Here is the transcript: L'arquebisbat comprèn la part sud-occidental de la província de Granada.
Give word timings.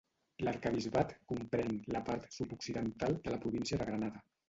L'arquebisbat 0.45 1.13
comprèn 1.33 1.71
la 1.97 2.03
part 2.09 2.27
sud-occidental 2.39 3.23
de 3.29 3.37
la 3.39 3.43
província 3.49 3.83
de 3.83 3.93
Granada. 3.93 4.29